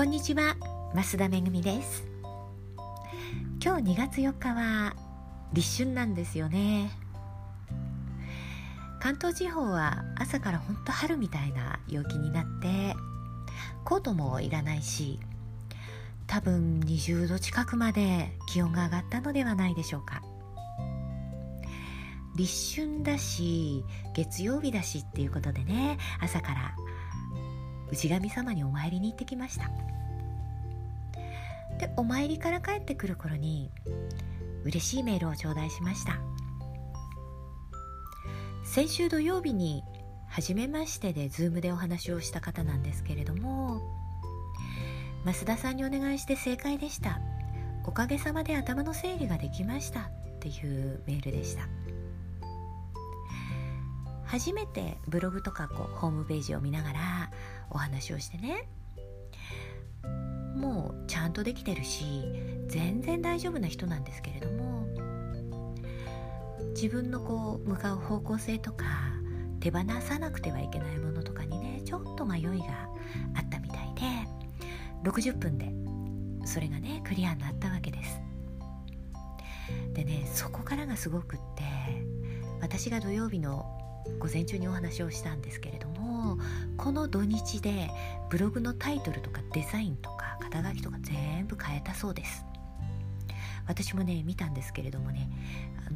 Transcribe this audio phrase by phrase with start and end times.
[0.00, 0.56] こんにちは
[0.94, 2.08] 増田めぐみです。
[3.62, 4.96] 今日2月4日は
[5.52, 6.90] 立春なんですよね。
[8.98, 12.96] 関東地方は朝からほんと春みたいな陽気になって
[13.84, 15.20] コートもいらないし
[16.26, 20.22] 多分20度近くまで気温が上がったのではないでしょうか。
[22.36, 23.84] 立春だし
[24.16, 26.74] 月曜日だしっていうことでね朝から
[27.92, 29.68] 氏神様にお参りに行ってきました。
[31.80, 33.70] でお参りから帰ってくる頃に
[34.64, 36.18] 嬉しいメールを頂戴しました。
[38.64, 39.82] 先週土曜日に
[40.28, 43.80] 初めましてで Zoom でお話をした方なんですけれども
[45.24, 47.18] 増田さんにお願いして正解でした。
[47.84, 50.00] おかげさまで頭の整理ができました。
[50.00, 51.68] っていうメールでした。
[54.24, 57.00] 初めてブログとかこうホームページを見ながら
[57.70, 58.68] お話をしてね
[60.60, 62.04] もうちゃんとできてるし
[62.68, 64.86] 全然大丈夫な人なんですけれども
[66.74, 68.84] 自分のこう向かう方向性とか
[69.58, 72.50] 手放さなくてはいけないものとかにねちょっと迷いが
[73.34, 75.72] あったみたいで60分で
[76.46, 78.20] それがねクリアになったわけです。
[79.92, 81.64] でねそこからがすごくって
[82.60, 83.79] 私が土曜日の
[84.18, 86.38] 午前中にお話をしたんですけれども
[86.76, 87.90] この土日で
[88.30, 92.44] ブログのタイトルとかデザインとか肩書きとか全部変えたそうです。
[93.66, 95.30] 私もね見たんですけれどもね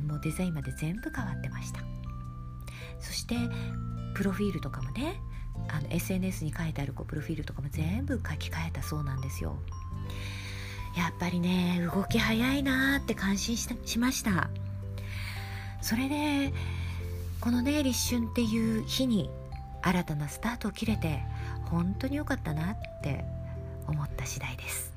[0.06, 1.80] もうデザインまで全部変わってました。
[3.00, 3.34] そして
[4.14, 5.20] プロフィールとかもね
[5.68, 9.58] あの SNS に書いてあるこうプロフィールとかも全部書き換えたそうなんですよ。
[10.96, 14.50] やっぱりね動き早いなーって感心しました。
[15.80, 16.52] それで
[17.44, 19.28] このね立春っていう日に
[19.82, 21.20] 新たなスタートを切れて
[21.66, 23.22] 本当に良かったなって
[23.86, 24.94] 思った次第です。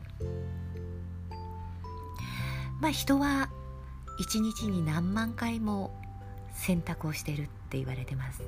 [2.80, 3.50] まあ人は
[4.18, 5.94] 一日に何万回も
[6.54, 8.42] 洗濯をしてるって言われてます。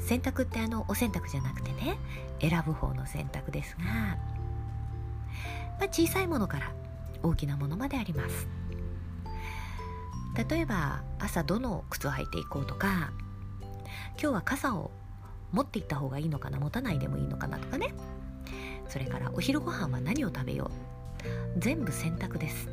[0.00, 1.98] 洗濯ってあのお洗濯じゃなくてね
[2.40, 4.16] 選ぶ方の洗濯ですが、ま
[5.82, 6.72] あ、小さいものから
[7.22, 8.48] 大きなものまであります。
[10.36, 13.12] 例えば朝どの靴を履いていこうとか
[14.20, 14.90] 今日は傘を
[15.52, 17.94] 持っていった方がいいのかな持たないでもいいのかなとかね。
[18.88, 20.70] それからお昼ご飯は何を食べよ
[21.56, 21.60] う。
[21.60, 22.68] 全部選択です。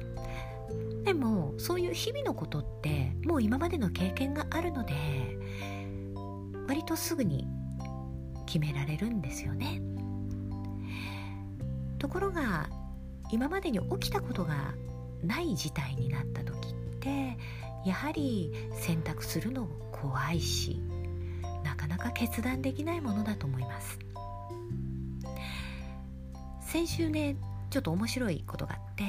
[1.03, 4.94] でもそういう日々のことってもう今までの経験があるので
[6.68, 7.47] 割とすぐに
[8.46, 9.81] 決められるんですよね。
[12.00, 12.69] ところが
[13.31, 14.73] 今までに起きたことが
[15.23, 16.62] ない事態になった時
[17.03, 17.38] て
[17.86, 20.80] やはり選択するの怖いし
[21.64, 24.00] なかなか決断できないものだと思います。
[26.62, 27.36] 先週ね
[27.69, 29.03] ちょっと面白いことがあって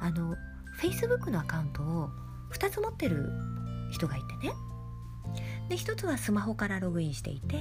[0.00, 0.36] あの
[0.78, 2.10] Facebook のアカウントを
[2.52, 3.30] 2つ持ってる
[3.90, 4.52] 人がいてね。
[5.68, 7.56] で1つはスマホからログインしていて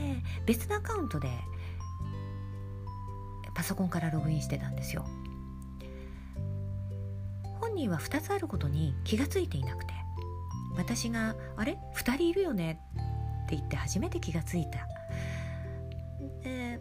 [0.45, 1.29] 別のアカウントで
[3.55, 5.05] パソコンからログインしてたんですよ。
[7.75, 9.93] 本人は2つあることに気がついていなくて。
[10.77, 12.79] 私が「あれ？2人いるよね」
[13.43, 14.87] って言って初めて気がついた。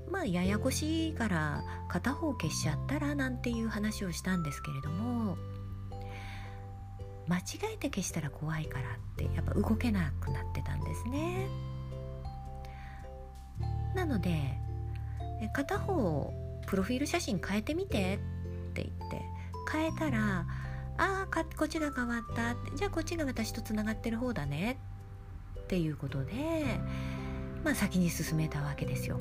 [0.09, 5.37] まあややこしいから片方消しちゃったらなんていう話をしたんですけれども
[7.26, 7.43] 間違
[7.75, 11.49] えて消したら怖いからってやっぱ動けなくなってたんですね。
[13.97, 14.56] なので
[15.55, 16.32] 片方
[16.69, 18.19] プロフィール写真変えてみてっ
[18.75, 19.22] て言って
[19.72, 20.47] 変えたら
[20.97, 24.78] ああこっちが変わったじゃあこっちが私とつながってる方だね
[25.59, 26.32] っていうことで
[27.65, 29.21] まあ先に進めたわけですよ。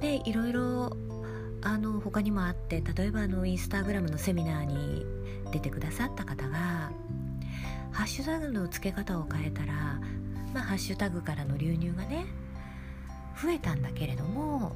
[0.00, 0.96] でいろいろ
[1.62, 5.04] あの他にもあって例えばあのインスタグラムのセミナーに
[5.52, 6.90] 出てくださった方が
[7.92, 10.00] ハッシュタグの付け方を変えたら、
[10.54, 12.24] まあ、ハッシュタグからの流入がね
[13.42, 14.72] 増えたんだけれども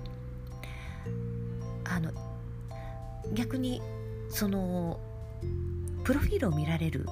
[3.32, 3.80] 逆に
[4.30, 5.00] その
[6.04, 7.06] プロフィールを見られる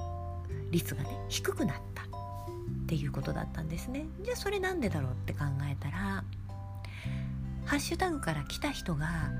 [0.71, 2.05] 率がね低くなったっ
[2.87, 4.05] ていうことだったんですね。
[4.21, 6.23] じゃあそれなんでだろうって考えたら
[7.65, 9.31] ハッシュタグから来た人が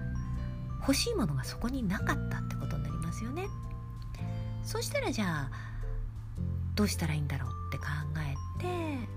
[0.79, 3.47] 欲しいものがそこになかったってことになりますよね。
[4.63, 5.51] そしたらじゃあ
[6.75, 7.85] どうしたらいいんだろうって考
[8.17, 9.07] えて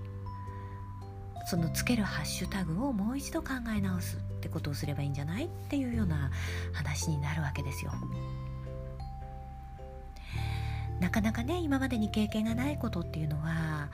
[1.49, 4.17] そのつけるハッシュタグをもう一度考え直す。
[4.37, 5.45] ってことをすればいいんじゃない？
[5.45, 6.31] っていうような
[6.73, 7.91] 話になるわけですよ。
[10.99, 13.89] なかなかね今までに経験がないことっていうのは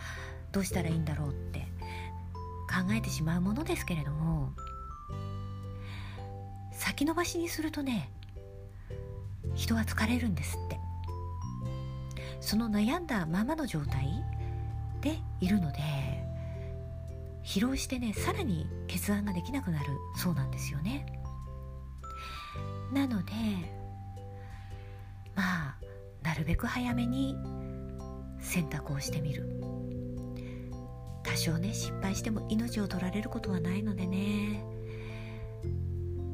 [0.54, 1.60] どうしたらいいんだろうって
[2.70, 4.54] 考えてしまうものですけれども
[6.72, 8.10] 先延ばしにするとね
[9.54, 10.80] 人は疲れるんですって
[12.40, 14.08] その悩んだままの状態
[15.02, 15.80] でいるので
[17.44, 19.86] 疲労してねさらに決断ができなくなる
[20.16, 21.06] そうなんですよね。
[22.92, 23.32] なので
[25.36, 25.78] まあ
[26.22, 27.36] なるべく早めに
[28.40, 29.50] 選択をしてみる。
[31.24, 34.64] 多少ね失敗しても命を取られることはないのでね。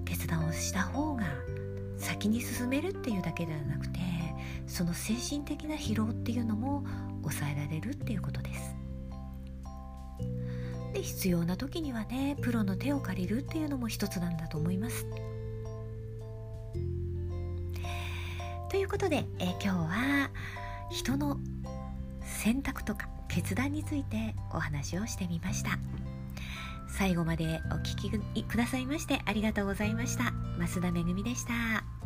[0.05, 1.23] 決断をした方が
[1.97, 3.99] 先に進めるっていうだけではなくて
[4.67, 6.83] その精神的な疲労っていうのも
[7.21, 8.75] 抑えられるっていうことです。
[10.93, 15.05] で必要な時にはねプロの手を借りるっていうのも一つなんだと思います。
[18.69, 20.29] ということで、え今日は
[20.91, 21.39] 人の
[22.21, 25.79] 選択とか決断についてお話をしてみました。
[26.87, 30.33] 最後までお聴きくださいましてありがとうございました。
[30.57, 31.98] 増田めぐみでした。